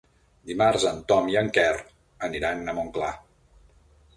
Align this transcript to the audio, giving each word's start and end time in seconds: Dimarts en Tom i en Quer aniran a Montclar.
Dimarts 0.51 0.85
en 0.91 1.03
Tom 1.11 1.29
i 1.33 1.37
en 1.43 1.51
Quer 1.57 1.67
aniran 2.29 2.73
a 2.73 2.77
Montclar. 2.79 3.13